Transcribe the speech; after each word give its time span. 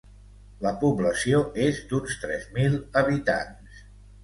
La 0.67 0.71
població 0.83 1.43
és 1.67 1.83
d'uns 1.93 2.17
tres 2.25 2.49
mil 2.59 2.81
habitants. 3.03 3.87